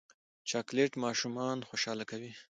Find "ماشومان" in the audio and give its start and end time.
1.03-1.57